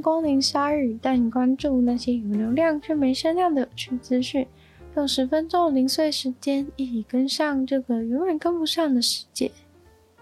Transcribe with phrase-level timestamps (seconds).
[0.00, 4.46] 光临鲨鱼，带你关注那些有流量却没声量的有趣资讯。
[4.96, 9.50] 用十分钟零碎时间，一起跟上这个永远跟不上的世界。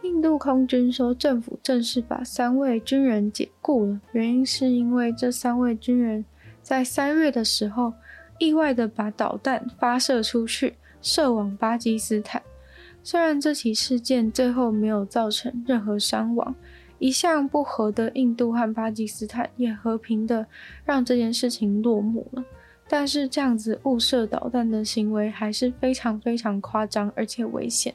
[0.03, 6.25] 印度空军说，政府正式把三位军人解雇了，原因是因为这三位军人
[6.63, 7.93] 在三月的时候
[8.39, 12.43] 意外的把导弹发射出去，射往巴基斯坦。
[13.03, 16.55] 虽然这起事件最后没有造成任何伤亡。
[16.99, 20.47] 一向不和的印度和巴基斯坦也和平的
[20.85, 22.45] 让这件事情落幕了，
[22.89, 27.95] 但是这样子误射导弹的行为还是非常非常夸张而且危险，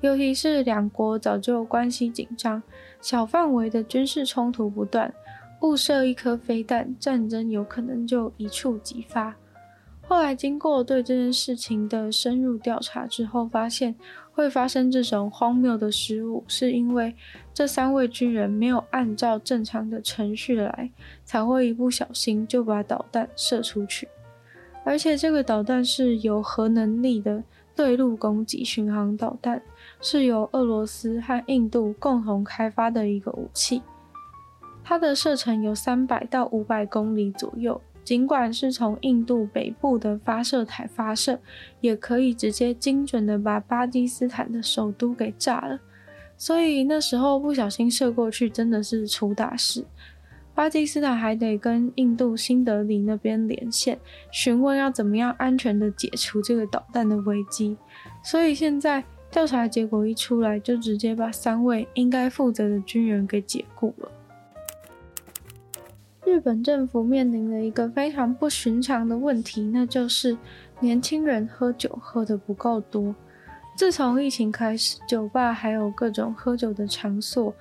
[0.00, 2.62] 尤其是两国早就关系紧张，
[3.00, 5.14] 小范围的军事冲突不断，
[5.60, 9.36] 误射一颗飞弹，战争有可能就一触即发。
[10.00, 13.94] 后来经过对这件事情的深入调查之后，发现。
[14.34, 17.14] 会发生这种荒谬的失误，是因为
[17.52, 20.90] 这三位军人没有按照正常的程序来，
[21.24, 24.08] 才会一不小心就把导弹射出去。
[24.84, 27.44] 而且这个导弹是有核能力的
[27.76, 29.62] 对陆攻击巡航导弹，
[30.00, 33.82] 是由俄罗斯和印度共同开发的一个武器，
[34.82, 37.80] 它的射程有三百到五百公里左右。
[38.04, 41.38] 尽管是从印度北部的发射台发射，
[41.80, 45.78] 也可以直接精准的把巴基斯坦的首都给炸了。
[46.36, 49.84] 所以那时候不小心射过去，真的是出大事。
[50.54, 53.98] 巴基斯坦还得跟印度新德里那边连线，
[54.30, 57.76] 询问要怎么样安全的解除这个导弹的危机。
[58.22, 64.10] 所以现在调查结果一出来，就直接把三位应该负责的军人给解雇了。
[66.24, 70.36] 日本政府面临了一个非常不寻常的问题，那就是
[70.80, 73.14] 年轻人喝酒喝得不够多。
[73.76, 77.52] 自从疫情开始，酒吧还有各种喝酒的场所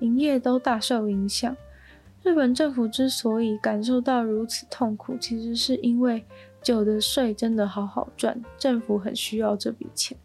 [0.00, 1.56] 营业都大受影响。
[2.22, 6.24] 日本政府之所以感受到如此痛苦，其实是因为
[6.60, 10.18] 酒的税真的好好赚，政府很需要这笔钱。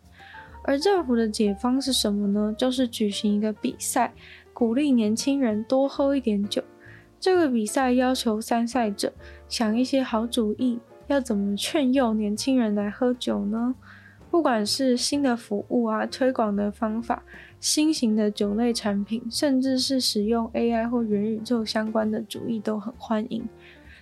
[0.63, 2.55] 而政府的解方是什么呢？
[2.57, 4.13] 就是举行一个比赛，
[4.53, 6.63] 鼓励年轻人多喝一点酒。
[7.23, 9.13] 这个比赛要求参赛者
[9.47, 13.75] 想一些好主意，要怎么劝诱年轻人来喝酒呢？
[14.29, 17.23] 不管是新的服务啊、推广的方法、
[17.61, 23.47] 新型的酒类产品，甚至是使用 AI 或元宇宙相关的主意都很欢迎。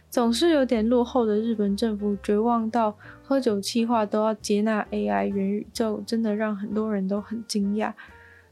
[0.09, 7.93] 总是有点落后的日本政府绝望到喝酒企划都要接纳 AI 元宇宙，真的让很多人都很惊讶。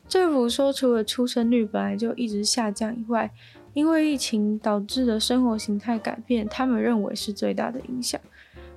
[0.07, 3.31] 政府说，除了出生率本来就一直下降以外，
[3.73, 8.19] 因为疫情导致的生活形态改变，他们认为是最大的影响。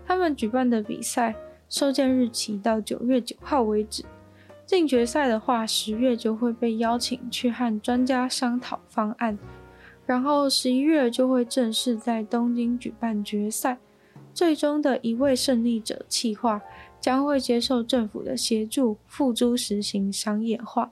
[0.07, 1.35] 他们举办的比赛
[1.69, 4.05] 收件日期到九月九号为止，
[4.67, 9.39] 进决赛的话，十月就会被邀请去和专家商讨方案，
[10.05, 13.79] 然后十一月就会正式在东京举办决赛。
[14.35, 16.63] 最终的一位胜利者企划
[17.01, 20.91] 将会接受政府的协助，付诸实行商业化。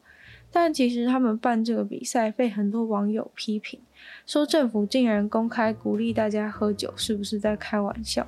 [0.53, 3.81] 但其实他们办这个比赛被很多网友批评，
[4.27, 8.27] 说政府竟然公开鼓励大家喝酒，是不是在开玩笑？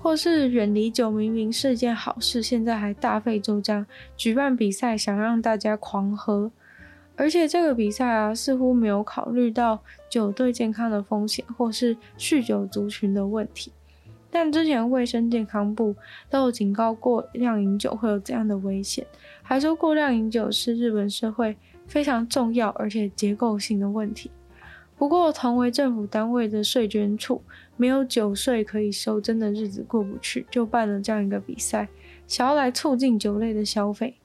[0.00, 3.84] 或是远离酒明明是件好事，现在还大费周章
[4.16, 6.50] 举办比赛，想让大家狂喝。
[7.16, 13.72] 而且这个比赛啊，似乎没有考虑到酒对健康的风险，或是酗酒族群的问题。
[14.30, 15.96] 但之前卫生健康部
[16.30, 19.04] 都有警告过，量饮酒会有这样的危险，
[19.42, 21.56] 还说过量饮酒是日本社会
[21.88, 24.30] 非常重要而且结构性的问题。
[24.98, 27.40] 不过，同为政府单位的税捐处
[27.76, 31.88] 没有酒税可以收，真的日子过不去，就办了这样一个比赛，
[32.26, 34.16] 想要来促进酒类的消费。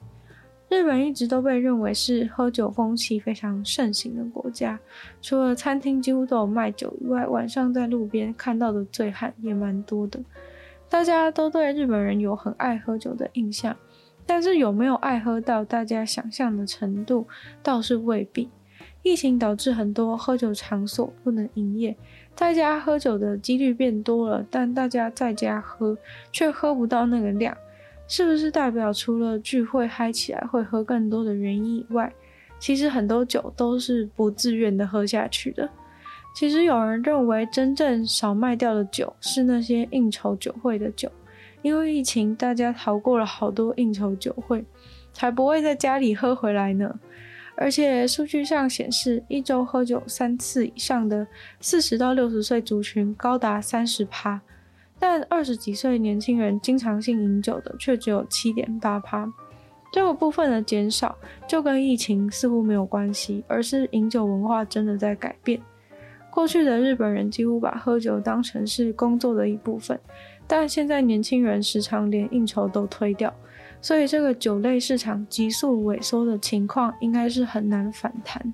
[0.69, 4.79] 日本一直都被认为是喝酒风气非常盛行的国家，
[5.21, 10.19] 除了餐厅几乎都有卖酒以外，晚上在路边看到的醉汉也蛮多的。
[10.89, 13.77] 大家都对日本人有很爱喝酒的印象，
[14.25, 17.27] 但是有没有爱喝到大家想象的程度，
[17.61, 18.49] 倒是未必。
[19.03, 21.95] 疫情导致很多喝酒场所不能营业，
[22.35, 25.97] 在家喝酒的几率变多了，但大家在家喝
[26.31, 27.55] 却喝不到那个量。
[28.07, 32.13] 是不是代表除了聚会嗨起来会喝更多的原因以外，
[32.59, 35.69] 其实很多酒都是不自愿的喝下去的？
[36.35, 41.11] 其实有人认为，真正少卖掉的酒是那些应酬酒会的酒，
[41.61, 44.63] 因为疫情大家逃过了好多应酬酒会，
[45.11, 46.99] 才不会在家里喝回来呢。
[47.55, 51.27] 而且数据上显示，一周喝酒三次以上的
[51.59, 54.41] 四十到六十岁族群高达三十趴。
[54.99, 59.29] 但二十几岁年轻人经常性饮酒的却只有七点八趴，
[59.91, 65.59] 这个部分的减少就跟疫情似乎没有关系，而是饮酒文化真的在改变。
[66.31, 69.99] 过去的日本人几乎把喝酒当成是工作的一部分，
[70.47, 73.33] 但现在年轻人时常连应酬都推掉，
[73.83, 78.53] 所以这个酒类市场急速萎缩的情况应该是很难反弹。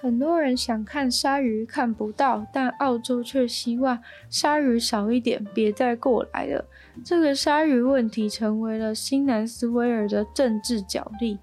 [0.00, 6.64] 很多人想看鲨鱼看不到，但澳洲却希望鲨鱼少一点，别再过来了。
[7.04, 11.38] 这个鲨鱼问题成为了新南斯威尔的政治角力。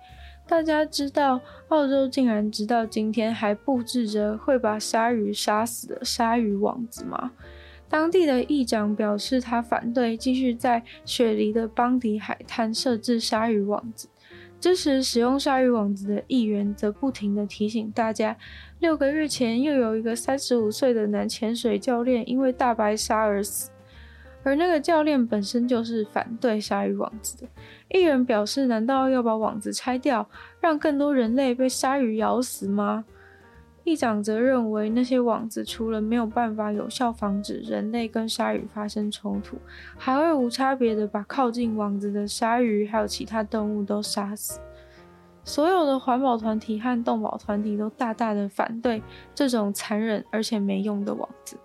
[0.46, 1.40] 大家知道，
[1.70, 7.32] 澳洲竟然直到今天还布置着会把鲨鱼杀死的鲨鱼网子吗？
[7.90, 14.10] 当地的议长表示，他反对继续在雪梨的邦迪海滩设置鲨鱼网子。
[14.60, 18.36] 支持使用鲨鱼网子的议员则不停地提醒大家，
[18.80, 23.70] 六个月前又有一个三十五岁的男潜水教练因为大白鲨而死。
[24.44, 27.48] 而那个教练本身就是反对鲨鱼网子的。
[27.90, 30.28] 议员表示：“难道要把网子拆掉，
[30.60, 33.06] 让更多人类被鲨鱼咬死吗？”
[33.88, 39.56] 议长则认为，那些网子除了没有办法有效防止人类跟鲨鱼发生冲突，
[39.98, 44.60] 还会无差别地把靠近网子的鲨鱼还有其他动物都杀死。
[45.46, 49.02] 所有的环保团体和动保团体都大大的反对
[49.34, 51.56] 这种残忍而且没用的网子。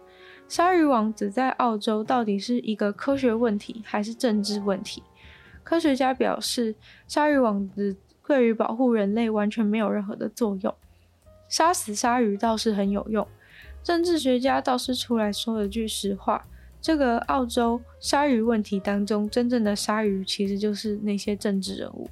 [0.46, 5.02] 鲨鱼网子在澳洲到底是一个科学问题还是政治问题？
[5.64, 6.76] 科学家表示，
[7.08, 10.72] 鲨鱼网子对于保护人类完全没有任何的作用，
[11.52, 13.28] 杀死鲨鱼倒是很有用。
[13.82, 16.46] 政治学家倒是出来说了句实话：
[16.80, 22.08] 这个澳洲鲨鱼问题当中，真正的鲨鱼其实就是那些政治人物。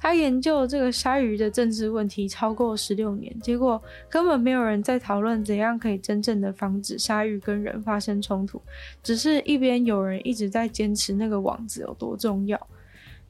[0.00, 3.80] 他研究这个鲨鱼的政治问题超过十六年，结果
[4.10, 8.60] 根本没有人在讨论怎样可以真正的防止鲨鱼跟人发生冲突，
[9.00, 12.60] 只是一边有人一直在坚持那个网子有多重要。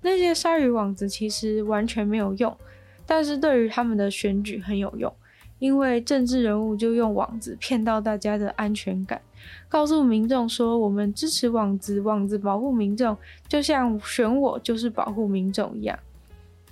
[0.00, 2.56] 那些鲨鱼网子其实完全没有用，
[3.04, 5.14] 但是对于他们的选举很有用，
[5.62, 9.22] 因为政治人物就用网子骗到大家的安全感，
[9.68, 13.16] 告诉民众说我们支持网子，网子保护民众，
[13.46, 15.96] 就像选我就是保护民众一样。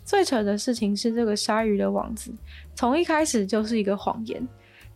[0.05, 2.33] 最扯的事情是，这个鲨鱼的网子
[2.75, 4.45] 从一开始就是一个谎言。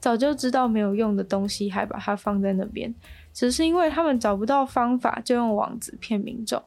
[0.00, 2.92] 早就知道没有用的东西，还把它放在那边，
[3.32, 6.60] 只是因为他们找不到方法，就用网子骗民众。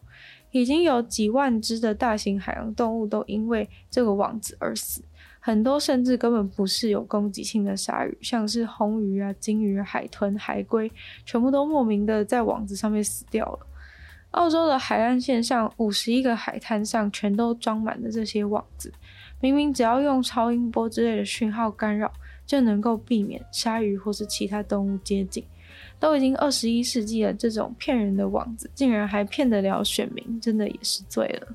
[0.52, 5.04] 已经有几万只的大型海洋动物都因为这个网子而死，
[5.48, 10.92] 很多甚至根本不是有攻击性的鲨鱼，像是红鱼啊、鲸鱼、海豚、海龟，
[11.26, 13.60] 全部都莫名的在网子上面死掉了。
[14.32, 18.92] 澳洲的海岸线上五十一个海滩上全都装满了这些网子，
[19.40, 22.12] 明明只要用超音波之类的讯号干扰，
[22.46, 25.42] 就能够避免鲨鱼或是其他动物接近。
[25.98, 31.48] 都已经二十一世纪了，这种骗人的网子竟然还骗得了选民，真的也是醉了。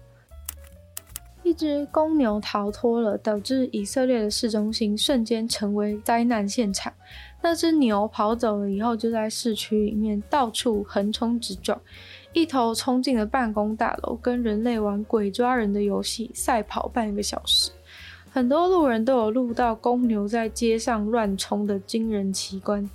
[1.43, 6.93] 一只公牛逃脱了，导致以色列的市中心瞬间成为灾难现场。
[7.43, 11.81] 那只牛跑走了以后，就在市区里面到处横冲直撞。
[12.33, 17.71] 一头冲进了办公大楼，跟人类玩鬼抓人的游戏，赛跑半个小时。
[18.31, 22.89] 很多路人都有录到公牛在街上乱冲的惊人奇观。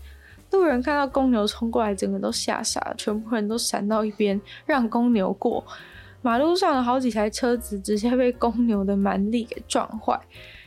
[0.52, 5.64] 路人看到公牛冲过来，整个都吓傻了，全部人都闪到一边，让公牛过。
[6.22, 10.20] 马路上的好几台车子直接被公牛的蛮力给撞坏，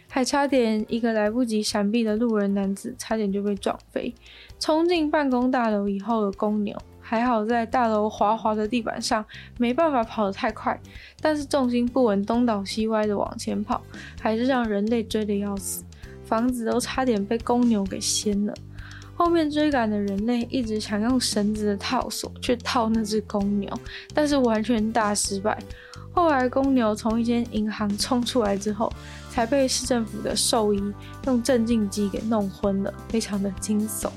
[0.08, 4.14] 还差点一个来不及闪避的路人男子差点就被撞飞。
[4.58, 6.76] 冲进办公大楼以后的公牛。
[7.02, 9.24] 还好在大楼滑滑的地板上，
[9.58, 10.80] 没办法跑得太快，
[11.20, 13.82] 但是重心不稳，东倒西歪的往前跑，
[14.20, 15.82] 还是让人类追得要死，
[16.22, 18.54] 房子都差点被公牛给掀了。
[19.20, 23.70] 后面追赶的人类一直想用绳子的套索去套那只公牛，
[24.14, 25.62] 但是完全大失败。
[26.10, 28.90] 后来公牛从一间银行冲出来之后，
[29.30, 30.82] 才被市政府的兽医
[31.26, 34.08] 用镇静剂给弄昏了，非常的惊悚。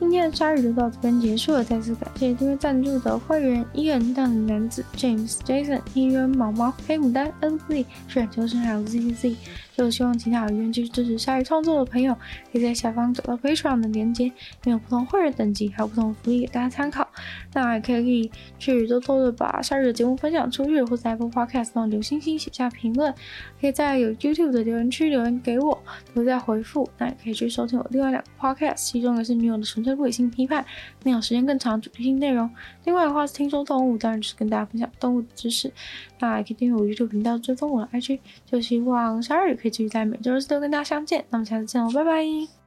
[0.00, 9.34] 今天的鲨鱼就到这边结束了，再次感谢订阅赞助的会员伊恩、大男子 James、Jason、伊人、毛毛、黑牡丹、NZ、选球生还有 ZZ。
[9.76, 12.14] 就希望其他有愿意继续支持鲨鱼创作的朋友，
[12.52, 14.26] 可以在下方找到 Patreon 的链接，
[14.64, 17.07] 拥有不同会员等级，还有不同福利给大家参考。
[17.54, 23.12] 那也可以去偷偷的把夏日的节目分享出去，或在 Apple Podcast 上留星星、写下评论，
[23.60, 25.78] 可以在有 YouTube 的留言区留言给我，
[26.14, 26.88] 都在回复。
[26.98, 30.64] 那也可以去收听我另外两个 Podcast，其中一个是女友的纯粹不理性批判，
[31.04, 32.48] 内容时间更长，主题性内容。
[32.84, 35.72] 另外的话是听说动物，当然就是跟大家分享动物的知识。
[36.20, 38.18] 那也可以订阅我 YouTube 频道，追踪我的 IG。
[38.46, 41.24] 就希望鲨鱼可以继续在每周日都跟大家相见。
[41.30, 42.57] 那么下次见喽，拜拜。